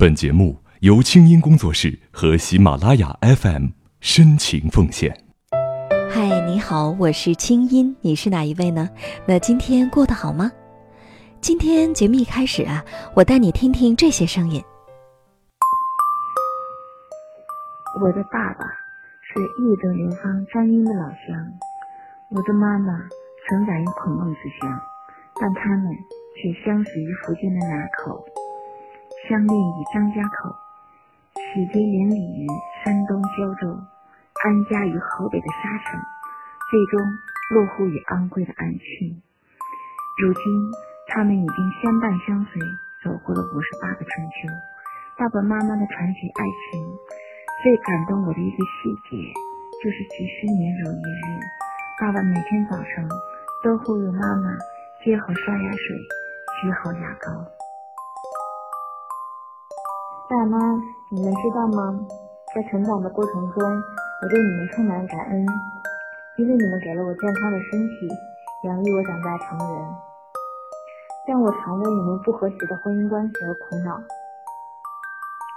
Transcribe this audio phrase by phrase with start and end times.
[0.00, 5.24] 本节目由清音工作室和喜马拉雅 FM 深情奉献。
[6.08, 8.88] 嗨，你好，我是清音，你是哪一位呢？
[9.26, 10.52] 那今天过得好吗？
[11.40, 14.62] 今天节目一开始啊，我带你听听这些声音。
[18.00, 18.64] 我的爸爸
[19.20, 21.52] 是义正流芳张英的老乡，
[22.30, 22.96] 我的妈妈
[23.48, 24.80] 生长于孔孟之乡，
[25.40, 25.92] 但他们
[26.36, 28.24] 却相识于福建的南口。
[29.26, 30.54] 相恋于张家口，
[31.34, 32.46] 喜结连理于
[32.84, 33.66] 山东胶州，
[34.44, 36.00] 安家于河北的沙城，
[36.70, 37.00] 最终
[37.50, 39.20] 落户于安徽的安庆。
[40.22, 40.42] 如今，
[41.08, 42.62] 他们已经相伴相随，
[43.02, 44.48] 走过了五十八个春秋。
[45.18, 46.80] 爸爸妈妈的传奇爱情，
[47.62, 49.18] 最感动我的一个细节，
[49.82, 51.42] 就是几十年如一日，
[52.00, 53.08] 爸爸每天早上
[53.64, 54.56] 都会为妈妈
[55.04, 55.96] 接好刷牙水，
[56.62, 57.57] 挤好牙膏。
[60.28, 60.58] 爸妈，
[61.08, 61.98] 你们知道吗？
[62.54, 65.46] 在成长的过程中，我对你们充满感恩，
[66.36, 68.06] 因为你们给了我健康的身体，
[68.64, 69.88] 养育我长大成人。
[71.26, 73.96] 但我常为你们不和谐的婚姻关系而苦恼。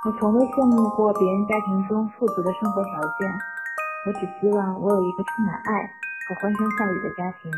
[0.08, 3.28] 我从未羡慕过别人家庭中富足的生活条件，
[4.08, 5.83] 我只希望我有一个充满爱
[6.30, 7.52] 和欢声笑语的家庭。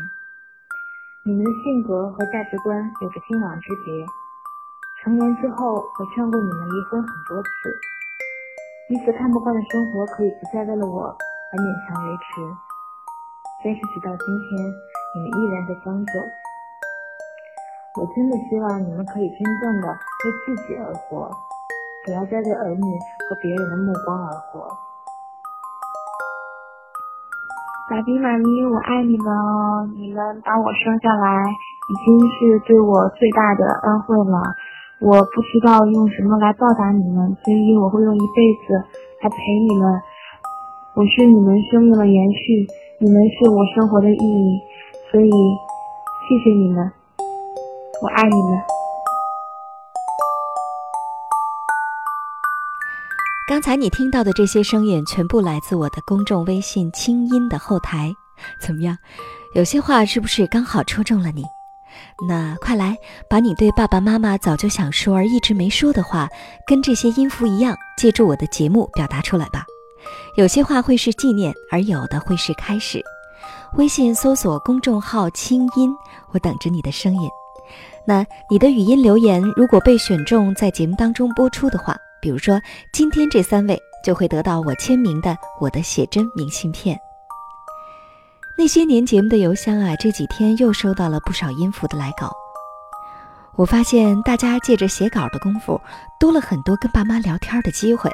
[1.24, 4.04] 你们的性格和价值观有着天壤之别。
[5.04, 7.48] 成年之后，我劝过你们离婚很多次，
[8.88, 12.40] 彼此看不惯的生活可以不再为了我而勉强维持，
[13.62, 14.64] 但是直到今天，
[15.12, 16.12] 你们依然在将就。
[18.00, 21.28] 我真的希望你们可以真正的为自己而活，
[22.06, 22.88] 不要再为儿女
[23.28, 24.66] 和别人的目光而活。
[27.90, 29.84] 爸比妈咪，我爱你们哦！
[29.92, 34.40] 你们把我生下来，已经是对我最大的恩惠了。
[35.00, 38.72] 我不知道用什么来报答你们，所以我会用一辈子
[39.22, 39.36] 来陪
[39.68, 40.00] 你们。
[40.94, 42.66] 我是你们生命的延续，
[42.98, 44.60] 你们是我生活的意义，
[45.10, 46.90] 所以谢谢你们，
[48.02, 48.58] 我爱你们。
[53.46, 58.14] 刚才你听到的这些声音，全部来自我的公众微信“清音”的后台。
[58.58, 58.96] 怎么样？
[59.54, 61.44] 有些话是不是刚好戳中了你？
[62.28, 62.96] 那快来，
[63.28, 66.28] 把你对爸爸妈妈早就想说而一直没说的话，
[66.66, 69.64] 跟这些音符一样，借助我的节目表达出来吧。
[70.36, 73.02] 有些话会是纪念，而有的会是开始。
[73.76, 75.90] 微信搜索公众号“清音”，
[76.32, 77.28] 我等着你的声音。
[78.06, 82.60] 那你的语音留言如果被选中在节目当中播出的话，比如说
[82.92, 86.98] 今天这三位就会得到我签名的我的写真明信片。
[88.56, 92.32] 那些年节目的邮箱啊，这几天又收到了不少音符的来稿。
[93.56, 95.80] 我发现大家借着写稿的功夫，
[96.20, 98.10] 多了很多跟爸妈聊天的机会。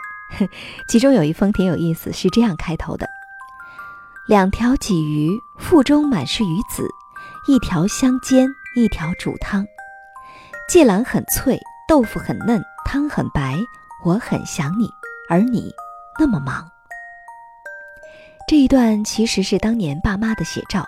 [0.88, 3.06] 其中有一封挺有意思，是这样开头的：
[4.26, 6.88] 两条鲫鱼，腹中满是鱼籽，
[7.46, 9.66] 一条香煎，一条煮汤。
[10.70, 13.58] 芥兰很脆，豆腐很嫩，汤很白。
[14.04, 14.88] 我很想你，
[15.28, 15.70] 而你
[16.18, 16.66] 那么忙。
[18.48, 20.86] 这一段其实是当年爸妈的写照。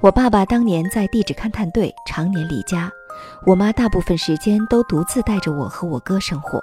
[0.00, 2.90] 我爸爸当年在地质勘探队，常年离家；
[3.46, 6.60] 我妈大部分时间都独自带着我和我哥生活。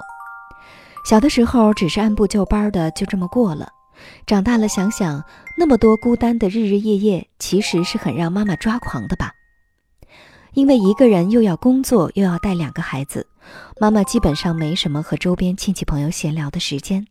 [1.06, 3.70] 小的时候只是按部就班的就这么过了，
[4.28, 5.24] 长大了想想，
[5.58, 9.32] 那么多孤单的日日夜夜，其实是很让妈妈抓狂的吧？
[10.54, 13.26] 因为一个人又要工作又要带两个孩子，
[13.80, 17.08] 妈妈基本上没什么和周边亲戚朋友闲聊的时间。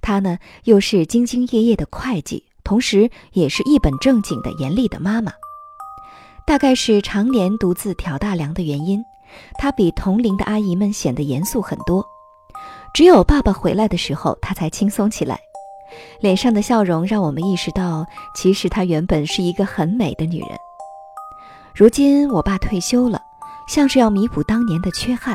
[0.00, 5.32] 她呢，又是兢兢业业的会计，同时也是一本正经的严厉的妈妈。
[6.46, 9.02] 大概是常年独自挑大梁的原因，
[9.58, 12.04] 她比同龄的阿姨们显得严肃很多。
[12.92, 15.38] 只有爸爸回来的时候，她才轻松起来，
[16.20, 18.04] 脸上的笑容让我们意识到，
[18.34, 20.50] 其实她原本是一个很美的女人。
[21.74, 23.22] 如今我爸退休了，
[23.66, 25.34] 像是要弥补当年的缺憾，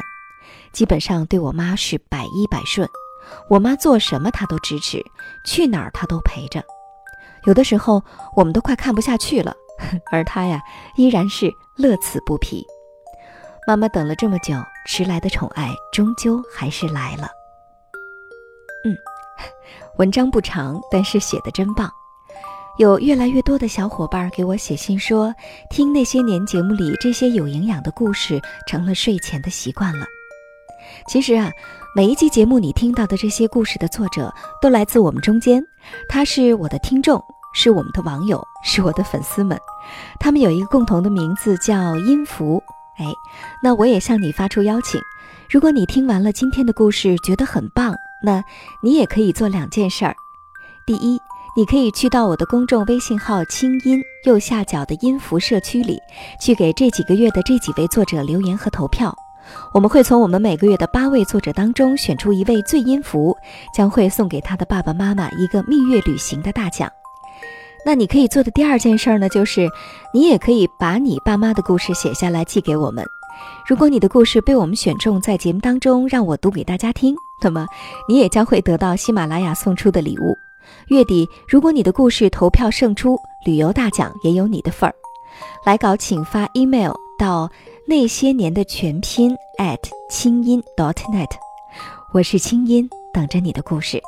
[0.71, 2.87] 基本上对我妈是百依百顺。
[3.49, 4.99] 我妈做什么，她都支持；
[5.45, 6.63] 去哪儿，她都陪着。
[7.45, 8.03] 有的时候，
[8.35, 9.55] 我们都快看不下去了，
[10.11, 10.61] 而她呀，
[10.95, 12.65] 依然是乐此不疲。
[13.65, 14.55] 妈妈等了这么久，
[14.85, 17.29] 迟来的宠爱终究还是来了。
[18.85, 18.95] 嗯，
[19.99, 21.91] 文章不长，但是写的真棒。
[22.77, 25.33] 有越来越多的小伙伴给我写信说，
[25.69, 30.05] 听那些年节目里这些有营养的故事，成了睡前的习惯了。
[31.07, 31.51] 其实啊。
[31.95, 34.31] 每一期节目，你听到的这些故事的作者
[34.61, 35.63] 都来自我们中间，
[36.07, 37.19] 他是我的听众，
[37.55, 39.57] 是我们的网友，是我的粉丝们。
[40.19, 42.61] 他们有一个共同的名字叫音符。
[42.99, 43.05] 哎，
[43.63, 45.01] 那我也向你发出邀请，
[45.49, 48.43] 如果你听完了今天的故事觉得很棒，那
[48.83, 50.15] 你也可以做两件事儿。
[50.85, 51.19] 第一，
[51.55, 55.97] 你可以去到我的公众微信号“清音”右下角的音符社区里，
[56.39, 59.15] 去给这几个月的这几位作者留言和投票。
[59.73, 63.35] 我们会从我们每个月的八位作者当中选出一位最音符，
[63.73, 66.91] 将会送给他的爸爸妈妈一个蜜月旅行的大奖。
[67.85, 69.69] 那你可以做的第二件事呢，就是
[70.13, 73.05] 你也可以把你爸妈的故事写下来寄给我们。
[73.67, 77.65] 如果你的故事被我们选中，在节目当中让我读给大家听，那么
[78.09, 80.35] 你也将会得到喜马拉雅送出的礼物。
[80.87, 84.93] 月底，如果你的故事投票胜出，旅游大奖也有你的份儿。
[85.65, 87.49] 来稿请发 email 到。
[87.89, 89.79] 那些年的全拼 at
[90.09, 91.29] 清音 dot net，
[92.11, 94.01] 我是清音，等着你的故事。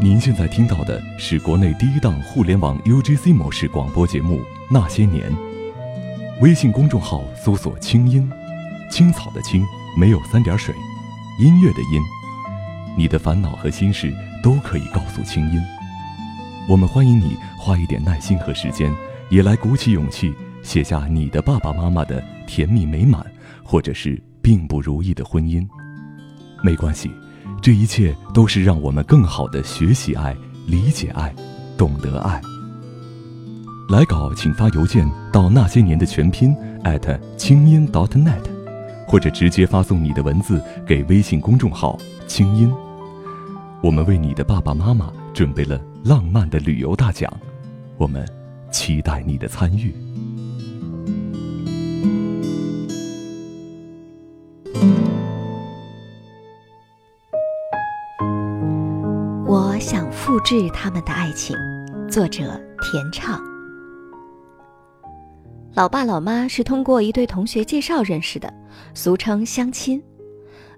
[0.00, 4.38] 您现在听到的是国内第一档互联网 UGC 模式广播节目
[4.68, 5.30] 《那些年》。
[6.40, 8.28] 微信公众号搜索“清音”，
[8.90, 9.64] 青草的青，
[9.96, 10.74] 没有三点水，
[11.38, 12.02] 音乐的音，
[12.98, 14.12] 你的烦恼和心事
[14.42, 15.60] 都可以告诉清音。
[16.68, 18.94] 我们欢迎你花一点耐心和时间，
[19.30, 20.32] 也来鼓起勇气
[20.62, 23.26] 写下你的爸爸妈妈的甜蜜美满，
[23.64, 25.66] 或者是并不如意的婚姻。
[26.62, 27.10] 没关系，
[27.60, 30.36] 这一切都是让我们更好的学习爱、
[30.66, 31.34] 理解爱、
[31.76, 32.40] 懂得爱。
[33.88, 38.44] 来稿请发邮件到那些年的全拼艾特清音 .dot.net，
[39.06, 41.98] 或者直接发送你的文字给微信公众号
[42.28, 42.72] “清音”。
[43.82, 45.78] 我们为你的爸爸妈妈准备了。
[46.04, 47.32] 浪漫的旅游大奖，
[47.96, 48.26] 我们
[48.72, 49.94] 期待你的参与。
[59.46, 61.56] 我想复制他们的爱情。
[62.10, 63.40] 作者：田畅。
[65.74, 68.52] 老爸老妈是通过一对同学介绍认识的，
[68.92, 70.02] 俗称相亲。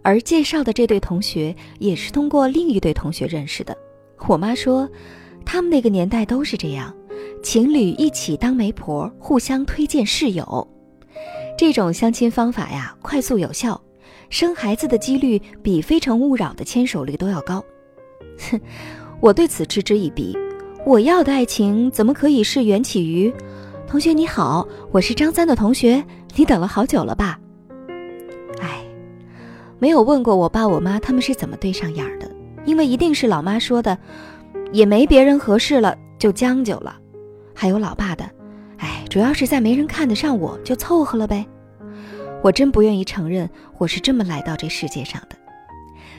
[0.02, 3.74] 而介绍的这对同学也是通过另一对同学认识的。
[4.28, 4.88] 我妈说，
[5.44, 6.94] 他们那个年代都是这样，
[7.42, 10.66] 情侣一起当媒婆，互相推荐室友。
[11.56, 13.80] 这种相亲方法呀，快速有效，
[14.30, 17.62] 生孩子的几率比非诚勿扰的牵手率都要高。
[18.50, 18.60] 哼，
[19.20, 20.36] 我对此嗤之以鼻。
[20.86, 23.32] 我要的爱情怎么可以是缘起于
[23.86, 27.38] “同学你好，我是张三的同学，你等了好久了吧？”
[28.60, 28.84] 哎，
[29.78, 32.33] 没有问过我爸我妈他们是怎么对上眼的。
[32.74, 33.96] 因为一定是老妈说的，
[34.72, 36.96] 也没别人合适了，就将就了。
[37.54, 38.28] 还有老爸的，
[38.78, 41.46] 哎，主要是在没人看得上我，就凑合了呗。
[42.42, 43.48] 我真不愿意承认
[43.78, 45.36] 我是这么来到这世界上的。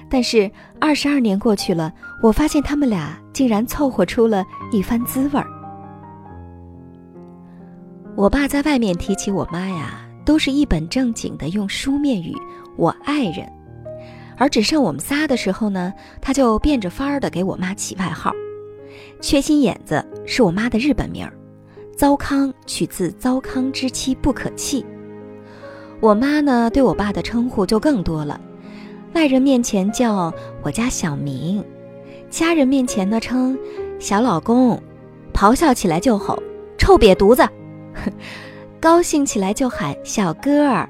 [0.09, 0.49] 但是
[0.79, 1.91] 二十二年过去了，
[2.23, 5.47] 我发现他们俩竟然凑合出了一番滋味儿。
[8.15, 12.33] 我爸在外面提起我妈呀，都是一本正经的用书面语
[12.79, 13.45] “我爱人”。
[14.37, 18.31] 而只剩我们仨的时候呢，他就变着法儿的给我妈起外号
[19.21, 21.33] ，“缺心眼子”是我妈的日本名儿
[21.95, 24.85] ，“糟糠”取自“糟糠之妻不可弃”。
[26.01, 28.39] 我妈呢，对我爸的称呼就更多了，
[29.13, 31.63] 外人面前叫我家小明，
[32.29, 33.57] 家人面前呢称
[33.97, 34.81] 小老公，
[35.33, 36.37] 咆哮起来就吼
[36.77, 37.47] 臭瘪犊子，
[38.81, 40.89] 高兴起来就喊小哥儿。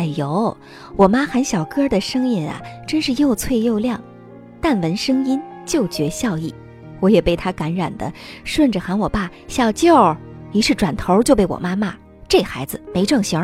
[0.00, 0.56] 哎呦，
[0.96, 4.02] 我妈喊小哥的声音啊，真是又脆又亮，
[4.58, 6.54] 但闻声音就觉笑意。
[7.00, 8.10] 我也被她感染的，
[8.42, 10.16] 顺着喊我爸小舅，
[10.52, 11.94] 于是转头就被我妈骂
[12.26, 13.38] 这孩子没正形。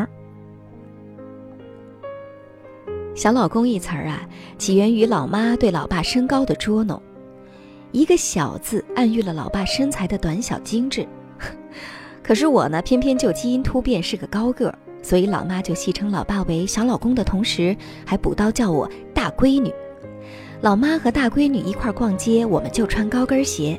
[3.13, 6.99] 小老公一词儿啊，起源于老妈对老爸身高的捉弄，
[7.91, 11.07] 一个小字暗喻了老爸身材的短小精致。
[12.23, 14.79] 可是我呢，偏偏就基因突变，是个高个儿。
[15.01, 17.75] 所以老妈就戏称老爸为小老公的同时，
[18.05, 19.73] 还补刀叫我大闺女。
[20.59, 23.77] 老妈和大闺女一块逛街，我们就穿高跟鞋；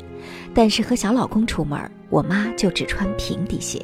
[0.55, 3.83] 但是和小老公出门，我妈就只穿平底鞋。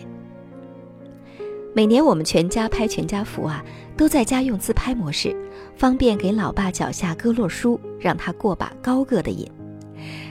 [1.75, 3.64] 每年我们全家拍全家福啊，
[3.97, 5.35] 都在家用自拍模式，
[5.76, 9.45] 方便给老爸脚下搁摞书，让他过把高个的瘾。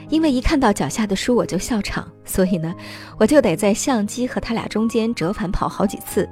[0.10, 2.74] 因为一看到脚下的书我就笑场，所以呢，
[3.18, 6.28] 我就得在相机和他俩中间折返跑好几次。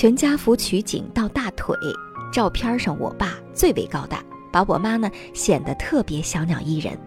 [0.00, 1.76] 全家福取景到大腿，
[2.32, 6.98] 照片上我爸最为高大，把我妈呢显得特别小鸟依人。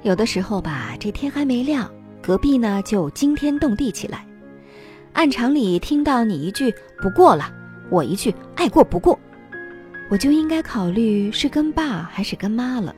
[0.00, 1.86] 有的时候吧，这天还没亮，
[2.22, 4.26] 隔壁呢就惊天动地起来，
[5.12, 7.52] 暗场里听到你一句“不过了”，
[7.92, 9.20] 我一句“爱过不过”，
[10.10, 12.96] 我就应该考虑是跟爸还是跟妈了。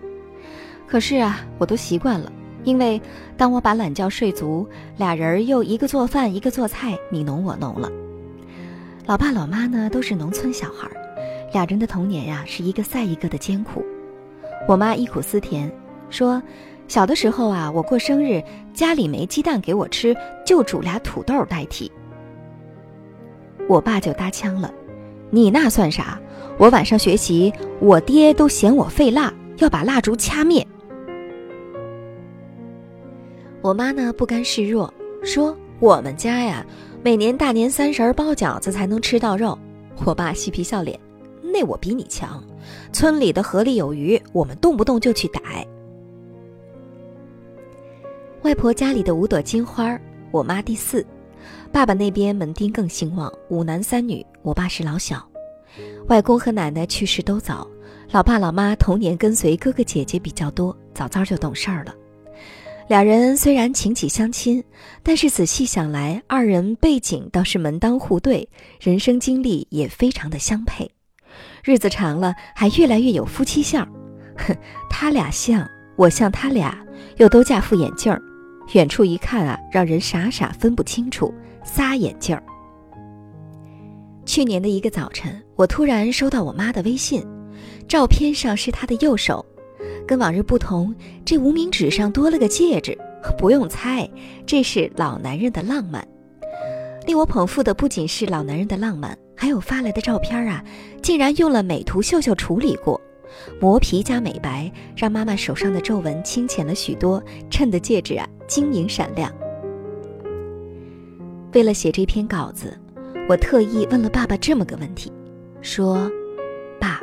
[0.87, 2.31] 可是啊，我都习惯了，
[2.65, 3.01] 因为
[3.37, 4.67] 当我把懒觉睡足，
[4.97, 7.91] 俩人又一个做饭，一个做菜，你侬我侬了。
[9.07, 10.89] 老爸老妈呢都是农村小孩，
[11.53, 13.85] 俩人的童年呀是一个赛一个的艰苦。
[14.67, 15.71] 我妈忆苦思甜，
[16.09, 16.43] 说
[16.89, 18.43] 小的时候啊，我过生日
[18.73, 20.17] 家里没鸡蛋给我吃，
[20.47, 21.93] 就煮俩土豆代替。
[23.69, 24.73] 我爸就搭腔了
[25.31, 26.19] ：“你那算啥？
[26.59, 30.67] 我晚上学习，我爹都嫌我费蜡，要把蜡烛掐灭。”
[33.65, 34.93] 我妈呢不甘示弱，
[35.23, 36.63] 说：“我们家呀，
[37.03, 39.59] 每年大年三十儿包饺子才能吃到肉。”
[40.05, 41.01] 我爸嬉皮笑脸
[41.41, 42.45] ：“那我比你强，
[42.93, 45.67] 村里的河里有鱼，我们动不动就去逮。”
[48.45, 49.99] 外婆家里的五朵金花，
[50.31, 51.03] 我妈第四。
[51.73, 55.27] 爸爸那边门丁更兴旺，五男三女，我爸是老小。
[56.09, 57.67] 外公和奶奶去世都早，
[58.11, 61.95] 老爸老妈童年跟随哥哥姐姐比较多，早早就懂事儿了。
[62.87, 64.63] 俩人虽然情起相亲，
[65.03, 68.49] 但是仔细想来，二人背景倒是门当户对，
[68.79, 70.91] 人生经历也非常的相配。
[71.65, 73.87] 日子长了，还越来越有夫妻相。
[74.37, 74.55] 哼，
[74.91, 76.79] 他俩像，我像他俩，
[77.17, 78.21] 又都架副眼镜儿，
[78.75, 81.33] 远处一看啊，让人傻傻分不清楚。
[81.65, 82.43] 仨眼镜儿。
[84.27, 87.27] 去年的一个早晨，我突然收到我妈的微信，
[87.89, 89.45] 照片上是她的右手，
[90.07, 90.95] 跟往日不同，
[91.25, 92.97] 这无名指上多了个戒指。
[93.39, 94.09] 不用猜，
[94.45, 96.07] 这是老男人的浪漫。
[97.07, 100.63] 令我捧腹的不仅是老男人的浪漫，还有发来的照片啊，
[101.03, 103.01] 竟然用了美图秀秀处理过，
[103.59, 109.33] 磨皮加美白，让妈妈手上的皱纹清浅了许多，衬得戒指啊晶莹闪亮。
[111.55, 112.79] 为了写这篇稿子，
[113.29, 115.11] 我特意问了爸爸这么个问题，
[115.63, 116.11] 说
[116.81, 117.01] ：“爸，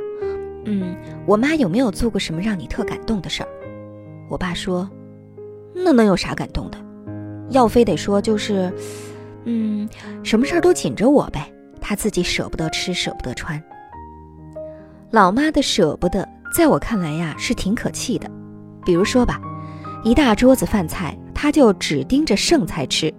[0.65, 3.49] 嗯，我妈有没有做过什么让你特感动的事儿？”
[4.29, 4.89] 我爸说
[5.75, 6.77] ：“那能有啥感动的？
[7.49, 8.71] 要非得说就是，
[9.45, 9.87] 嗯，
[10.23, 11.51] 什么事儿都紧着我呗。
[11.81, 13.61] 他自己舍不得吃，舍不得穿。
[15.09, 18.29] 老妈的舍不得，在我看来呀是挺可气的。
[18.85, 19.41] 比如说吧，
[20.03, 23.13] 一大桌子饭菜，他就只盯着剩菜吃。”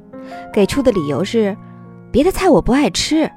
[0.53, 1.55] 给出的理由是，
[2.11, 3.31] 别的菜我不爱吃。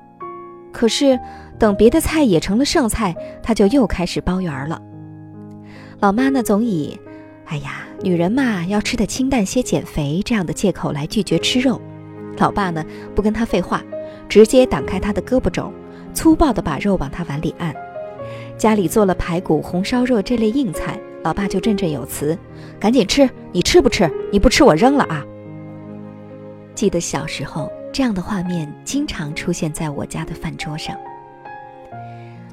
[0.72, 1.20] 可是
[1.58, 4.82] 等别的菜也成了剩菜，他就又开始包圆了。
[6.00, 7.00] 老妈呢，总以
[7.48, 11.82] “哎呀，女人嘛，要吃的清淡些，减肥”这样的借口来拒绝吃肉。
[12.38, 12.84] 老爸呢，
[13.16, 13.82] 不跟他废话，
[14.28, 15.72] 直接挡开他的胳膊肘，
[16.14, 17.74] 粗暴地把肉往他碗里按。
[18.58, 22.38] 家里做了排骨、红烧肉这类硬菜，老爸就振振有词
[22.78, 24.12] ：“赶紧吃，你吃不吃？
[24.32, 25.24] 你不吃我扔了啊！”
[26.76, 30.94] 记得小时候，这样的画面经常出现在我家的饭桌上。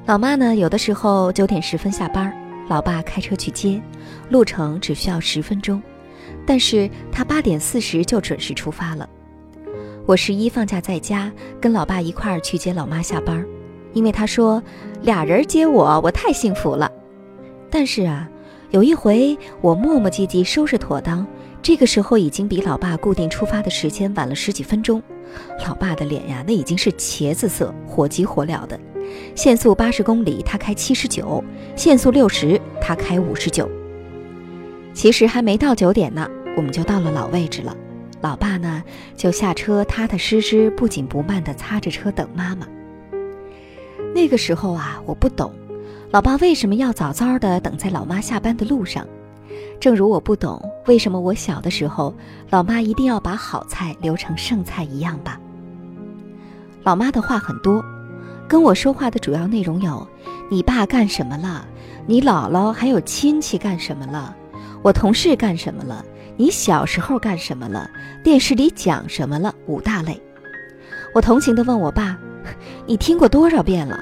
[0.05, 2.35] 老妈呢，有的时候九点十分下班，
[2.67, 3.81] 老爸开车去接，
[4.29, 5.81] 路程只需要十分钟，
[6.45, 9.07] 但是他八点四十就准时出发了。
[10.05, 11.31] 我十一放假在家，
[11.61, 13.45] 跟老爸一块儿去接老妈下班，
[13.93, 14.61] 因为他说
[15.03, 16.91] 俩人接我，我太幸福了。
[17.69, 18.29] 但是啊，
[18.71, 21.25] 有一回我磨磨唧唧收拾妥当。
[21.61, 25.01] 这个时候已经比老爸固定出发的时间晚了十几分钟，
[25.65, 28.77] 老爸的脸呀，那已经是茄子色，火急火燎的。
[29.35, 31.43] 限速八十公里，他开七十九；
[31.75, 33.69] 限速六十，他开五十九。
[34.93, 37.75] 其实还没到九点呢，我们就到了老位置了。
[38.21, 38.83] 老爸呢，
[39.17, 42.67] 就下车，踏踏实实、不紧不慢地擦着车等妈妈。
[44.15, 45.51] 那个时候啊，我不懂，
[46.11, 49.05] 老爸为什么要早早的等在老妈下班的路上。
[49.79, 52.13] 正如我不懂为什么我小的时候，
[52.49, 55.39] 老妈一定要把好菜留成剩菜一样吧。
[56.83, 57.83] 老妈的话很多，
[58.47, 60.07] 跟我说话的主要内容有：
[60.49, 61.65] 你爸干什么了？
[62.05, 64.35] 你姥姥还有亲戚干什么了？
[64.81, 66.05] 我同事干什么了？
[66.35, 67.89] 你小时候干什么了？
[68.23, 69.53] 电视里讲什么了？
[69.67, 70.21] 五大类。
[71.15, 72.17] 我同情地问我爸
[72.85, 73.99] ：“你听过多少遍了？”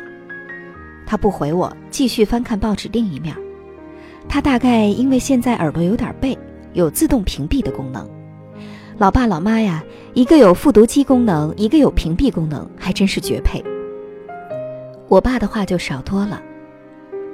[1.06, 3.36] 他不回我，继续翻看报纸另一面。
[4.30, 6.38] 他大概因为现在耳朵有点背，
[6.74, 8.10] 有自动屏蔽的功能。
[8.98, 9.84] 老爸老妈呀，
[10.14, 13.64] 一个有复读机功能，一个有屏蔽功能，还真是绝配。
[15.12, 16.42] 我爸的话就少多了。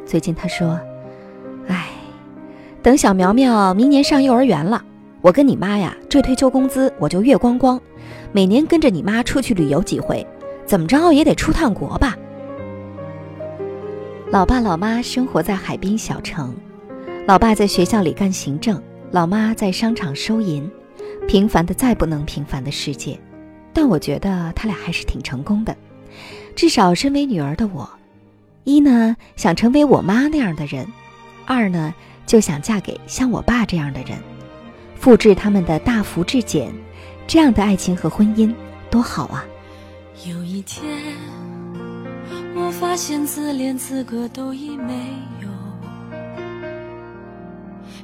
[0.04, 0.80] 最近他说
[1.70, 1.90] ：“哎，
[2.82, 4.84] 等小苗苗明年上幼儿园了，
[5.22, 7.80] 我跟你妈呀这退休工资我就月光光，
[8.32, 10.26] 每年跟着你妈出去旅游几回，
[10.66, 12.18] 怎么着也得出趟国吧。”
[14.32, 16.56] 老爸老妈生活在海滨小城。
[17.28, 18.82] 老爸在学校里干行政，
[19.12, 20.68] 老妈在商场收银，
[21.28, 23.20] 平凡的再不能平凡的世界，
[23.72, 25.76] 但我觉得他俩还是挺成功的。
[26.58, 27.88] 至少身为女儿的我，
[28.64, 30.88] 一呢想成为我妈那样的人，
[31.46, 31.94] 二呢
[32.26, 34.18] 就想嫁给像我爸这样的人。
[34.96, 36.74] 复制他们的大福至简，
[37.28, 38.52] 这样的爱情和婚姻
[38.90, 39.46] 多好啊！
[40.26, 40.84] 有一天，
[42.56, 44.94] 我发现自怜资格都已没
[45.44, 45.48] 有，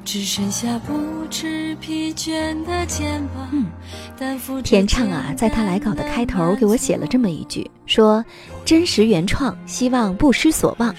[0.05, 3.49] 只剩下不知疲倦的肩膀。
[3.51, 8.23] 嗯，田畅啊，在他来稿的开头给我写了这么一句，说
[8.65, 10.93] 真实原创，希望不失所望。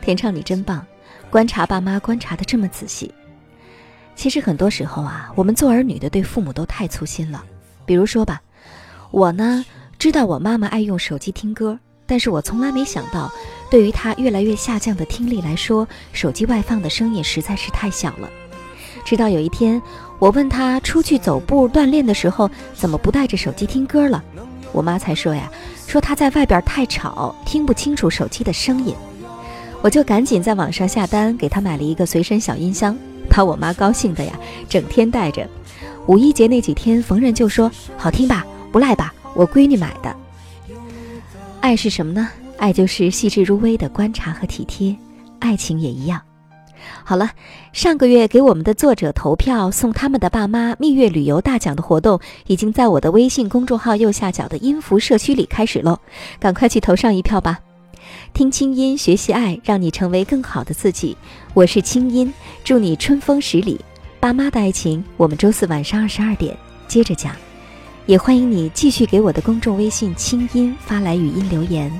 [0.00, 0.84] 田畅，你真棒，
[1.30, 3.12] 观察爸妈观察的这么仔细。
[4.14, 7.44] 其实很多时候啊，我们做儿女的对父母都太粗心了。
[7.84, 8.40] 比如说吧，
[9.10, 9.64] 我呢
[9.98, 11.78] 知道我妈妈爱用手机听歌，
[12.12, 13.32] 但是我从来没想到，
[13.70, 18.28] 对于他越来越下降的听力来说，手机外放的声音实在是太小了。
[19.02, 19.80] 直到有一天，
[20.18, 24.22] 我问他出去走步锻炼的时候怎么不带着手机听歌了，
[24.72, 25.50] 我妈才说呀，
[25.86, 28.94] 说他在外边太吵，听不清楚手机的声音。
[29.80, 32.94] 我就赶紧在网上下单，给他买了一个随身小音箱。
[33.30, 34.38] 把我妈高兴的呀，
[34.68, 35.48] 整天带着。
[36.08, 40.14] 五一节那几天，逢人就说好听吧，不赖吧，我闺女买的。
[41.62, 42.28] 爱是什么呢？
[42.58, 44.96] 爱就是细致入微的观察和体贴，
[45.38, 46.20] 爱情也一样。
[47.04, 47.30] 好了，
[47.72, 56.00] 上个月给我们的作者投票送他们的爸妈蜜月旅游大奖的活动，已经在我的微信公众号右下角的音符社区里开始喽，
[56.40, 57.60] 赶快去投上一票吧。
[58.34, 61.16] 听清音，学习爱，让你成为更好的自己。
[61.54, 63.80] 我是清音，祝你春风十里。
[64.18, 66.56] 爸妈的爱情，我们周四晚上二十二点
[66.88, 67.32] 接着讲。
[68.06, 71.92] 也欢迎你继续给我的公众微信“清音”发来语音留言，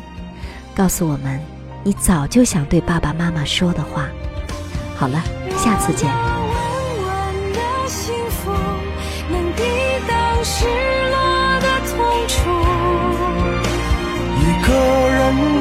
[0.75, 1.41] 告诉我们
[1.85, 4.09] 你早就想对爸爸妈妈说的话。
[4.97, 5.23] 好了，
[5.57, 6.11] 下次见。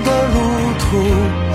[0.04, 0.38] 的路
[0.80, 1.51] 途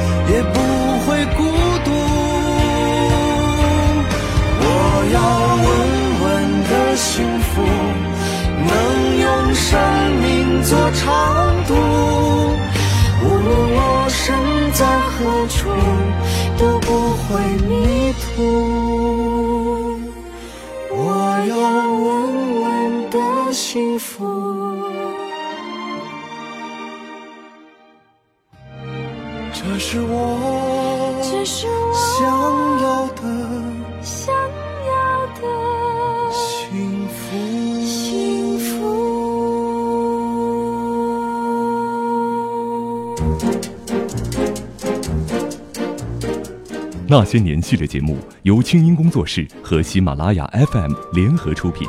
[10.66, 11.74] 命做长度。
[13.22, 14.34] 无论我身
[14.72, 15.70] 在何处，
[16.58, 16.88] 都不
[17.22, 17.28] 会
[17.68, 18.24] 迷途。
[20.90, 20.98] 我
[21.48, 21.54] 要
[21.92, 22.64] 稳稳
[23.10, 23.16] 的
[23.52, 24.26] 幸福。
[29.52, 31.16] 这是我
[31.94, 32.26] 想
[32.82, 33.22] 要的
[47.08, 51.88] 那些年系列节目由清音工作室和喜马拉雅 FM 联合出品，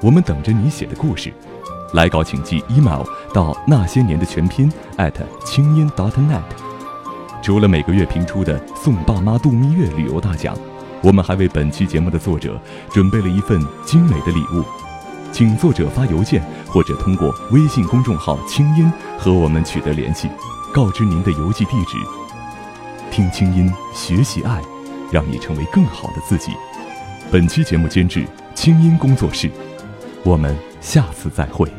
[0.00, 1.32] 我们等着你写的故事。
[1.94, 3.02] 来稿请寄 email
[3.34, 4.72] 到那些年的全拼
[5.44, 6.42] 清音 .dot.net。
[7.42, 10.56] 除了每个月评出的送爸妈度蜜月旅游大奖，
[11.02, 12.56] 我们还为本期节目的作者
[12.92, 14.64] 准备了一份精美的礼物，
[15.32, 18.88] 请作者发邮件或者通过微信公众号“清音”
[19.18, 20.28] 和我们取得联系，
[20.72, 21.96] 告知您的邮寄地址。
[23.20, 24.62] 听清音，学习爱，
[25.12, 26.52] 让你成为更好的自己。
[27.30, 29.50] 本期节目监制清音工作室，
[30.24, 31.70] 我们下次再会。